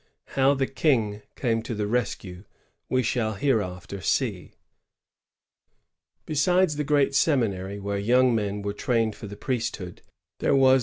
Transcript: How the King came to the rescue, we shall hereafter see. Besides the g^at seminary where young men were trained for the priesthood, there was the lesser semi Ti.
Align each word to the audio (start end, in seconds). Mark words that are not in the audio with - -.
How 0.29 0.55
the 0.55 0.65
King 0.65 1.21
came 1.35 1.61
to 1.61 1.75
the 1.75 1.85
rescue, 1.85 2.45
we 2.89 3.03
shall 3.03 3.33
hereafter 3.35 4.01
see. 4.01 4.53
Besides 6.25 6.77
the 6.77 6.83
g^at 6.85 7.13
seminary 7.13 7.79
where 7.79 7.99
young 7.99 8.33
men 8.33 8.63
were 8.63 8.73
trained 8.73 9.15
for 9.15 9.27
the 9.27 9.37
priesthood, 9.37 10.01
there 10.39 10.55
was 10.55 10.59
the 10.59 10.63
lesser 10.65 10.73
semi 10.73 10.79
Ti. 10.79 10.79